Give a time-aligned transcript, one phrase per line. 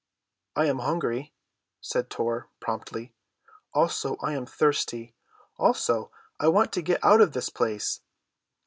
[0.55, 1.31] "I am hungry,"
[1.79, 3.13] said Tor promptly.
[3.71, 5.13] "Also, I am thirsty.
[5.57, 8.01] Also, I want to get out of this place."